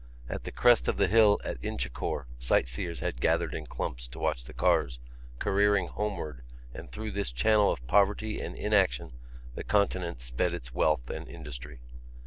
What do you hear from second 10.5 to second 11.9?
its wealth and industry.